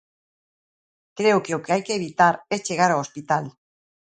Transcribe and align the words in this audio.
Creo 1.17 1.37
que 1.45 1.55
o 1.57 1.61
que 1.63 1.71
hai 1.73 1.81
que 1.85 1.97
evitar 1.99 2.33
é 2.55 2.57
chegar 2.67 2.89
ao 2.91 3.01
hospital. 3.03 3.45